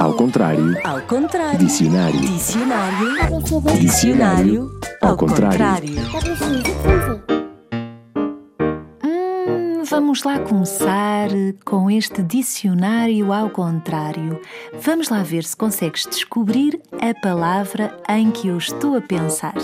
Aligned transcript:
Ao 0.00 0.14
contrário. 0.14 0.76
Ao 0.84 1.00
contrário. 1.02 1.58
Dicionário. 1.58 2.20
Dicionário. 2.20 3.42
Dicionário. 3.78 4.80
Ao 5.00 5.16
contrário. 5.16 5.94
Hum, 9.04 9.84
vamos 9.88 10.24
lá 10.24 10.40
começar 10.40 11.28
com 11.64 11.88
este 11.88 12.20
dicionário 12.22 13.32
ao 13.32 13.48
contrário. 13.50 14.40
Vamos 14.80 15.08
lá 15.08 15.22
ver 15.22 15.44
se 15.44 15.56
consegues 15.56 16.04
descobrir 16.06 16.80
a 17.00 17.14
palavra 17.20 17.96
em 18.08 18.32
que 18.32 18.48
eu 18.48 18.58
estou 18.58 18.96
a 18.96 19.00
pensar. 19.00 19.54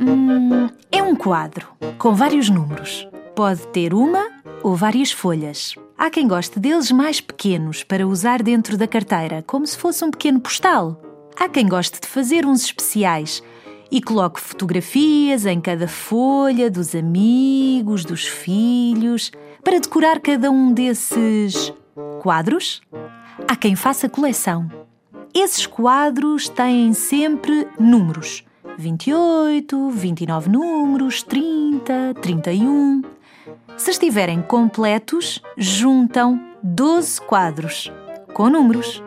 Hum, 0.00 0.68
é 0.90 1.00
um 1.00 1.14
quadro 1.14 1.68
com 1.98 2.14
vários 2.14 2.50
números. 2.50 3.06
Pode 3.36 3.64
ter 3.68 3.94
uma 3.94 4.28
ou 4.62 4.74
várias 4.74 5.12
folhas. 5.12 5.76
Há 6.02 6.10
quem 6.10 6.26
goste 6.26 6.58
deles 6.58 6.90
mais 6.90 7.20
pequenos 7.20 7.84
para 7.84 8.04
usar 8.04 8.42
dentro 8.42 8.76
da 8.76 8.88
carteira, 8.88 9.44
como 9.46 9.64
se 9.64 9.78
fosse 9.78 10.04
um 10.04 10.10
pequeno 10.10 10.40
postal. 10.40 11.00
Há 11.38 11.48
quem 11.48 11.68
goste 11.68 12.00
de 12.00 12.08
fazer 12.08 12.44
uns 12.44 12.64
especiais 12.64 13.40
e 13.88 14.02
coloque 14.02 14.40
fotografias 14.40 15.46
em 15.46 15.60
cada 15.60 15.86
folha 15.86 16.68
dos 16.68 16.92
amigos, 16.96 18.04
dos 18.04 18.26
filhos, 18.26 19.30
para 19.62 19.78
decorar 19.78 20.18
cada 20.18 20.50
um 20.50 20.72
desses 20.72 21.72
quadros. 22.20 22.82
Há 23.46 23.54
quem 23.54 23.76
faça 23.76 24.08
coleção. 24.08 24.68
Esses 25.32 25.68
quadros 25.68 26.48
têm 26.48 26.92
sempre 26.94 27.68
números: 27.78 28.42
28, 28.76 29.90
29 29.90 30.50
números, 30.50 31.22
30, 31.22 32.14
31. 32.20 33.11
Se 33.76 33.90
estiverem 33.90 34.42
completos, 34.42 35.42
juntam 35.56 36.40
12 36.62 37.20
quadros 37.22 37.92
com 38.32 38.48
números. 38.48 39.02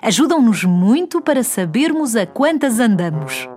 Ajudam-nos 0.00 0.64
muito 0.64 1.20
para 1.20 1.42
sabermos 1.42 2.16
a 2.16 2.26
quantas 2.26 2.78
andamos. 2.78 3.48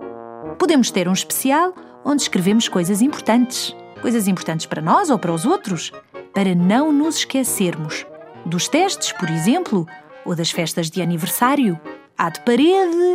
Podemos 0.58 0.90
ter 0.90 1.08
um 1.08 1.12
especial 1.12 1.74
onde 2.04 2.22
escrevemos 2.22 2.68
coisas 2.68 3.02
importantes, 3.02 3.74
coisas 4.00 4.28
importantes 4.28 4.66
para 4.66 4.82
nós 4.82 5.10
ou 5.10 5.18
para 5.18 5.32
os 5.32 5.44
outros, 5.44 5.92
para 6.34 6.54
não 6.54 6.92
nos 6.92 7.18
esquecermos 7.18 8.06
dos 8.44 8.68
testes, 8.68 9.12
por 9.12 9.28
exemplo, 9.28 9.86
ou 10.24 10.34
das 10.34 10.50
festas 10.50 10.90
de 10.90 11.02
aniversário. 11.02 11.78
Há 12.16 12.30
de 12.30 12.40
parede, 12.40 13.14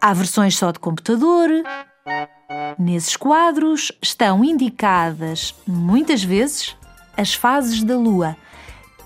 há 0.00 0.12
versões 0.12 0.56
só 0.56 0.70
de 0.70 0.78
computador. 0.78 1.50
Nesses 2.78 3.16
quadros 3.16 3.92
estão 4.00 4.44
indicadas, 4.44 5.54
muitas 5.66 6.22
vezes, 6.22 6.76
as 7.16 7.34
fases 7.34 7.82
da 7.82 7.96
Lua, 7.96 8.36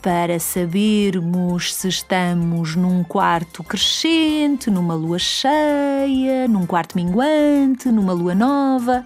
para 0.03 0.39
sabermos 0.39 1.75
se 1.75 1.89
estamos 1.89 2.77
num 2.77 3.03
quarto 3.03 3.64
crescente, 3.64 4.70
numa 4.70 4.94
lua 4.94 5.19
cheia, 5.19 6.47
num 6.48 6.64
quarto 6.64 6.94
minguante, 6.94 7.89
numa 7.89 8.12
lua 8.12 8.33
nova. 8.33 9.05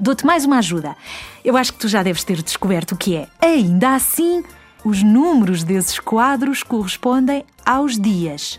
Dou-te 0.00 0.24
mais 0.24 0.46
uma 0.46 0.58
ajuda. 0.58 0.96
Eu 1.44 1.56
acho 1.56 1.74
que 1.74 1.78
tu 1.78 1.88
já 1.88 2.02
deves 2.02 2.24
ter 2.24 2.40
descoberto 2.40 2.92
o 2.92 2.96
que 2.96 3.16
é. 3.16 3.28
Ainda 3.42 3.94
assim, 3.94 4.42
os 4.82 5.02
números 5.02 5.64
desses 5.64 5.98
quadros 5.98 6.62
correspondem 6.62 7.44
aos 7.66 7.98
dias. 7.98 8.58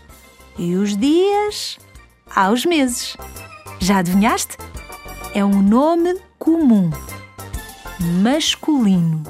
E 0.56 0.76
os 0.76 0.96
dias 0.96 1.76
aos 2.36 2.64
meses. 2.64 3.16
Já 3.80 3.98
adivinhaste? 3.98 4.56
É 5.34 5.44
um 5.44 5.62
nome 5.62 6.18
comum. 6.38 6.90
Masculino. 8.22 9.22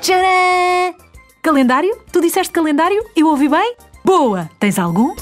Tcharam! 0.00 0.94
Calendário? 1.42 1.96
Tu 2.12 2.20
disseste 2.20 2.52
calendário? 2.52 3.04
Eu 3.16 3.26
ouvi 3.26 3.48
bem? 3.48 3.74
Boa! 4.04 4.48
Tens 4.60 4.78
algum? 4.78 5.14